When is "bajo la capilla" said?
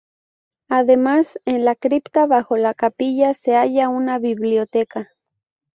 2.25-3.35